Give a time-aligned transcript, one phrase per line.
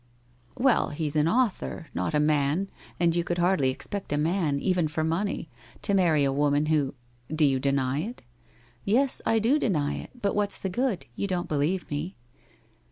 [0.55, 4.59] 1 Well, he's an author— not a man, and you could hardly expect a man,
[4.59, 5.47] even for money,
[5.83, 6.95] to marry a woman who
[7.29, 8.23] ■ Do you deny it?'
[8.83, 11.05] 1 Yes, I do deny it, but what's the good?
[11.13, 12.17] You don't believe me.'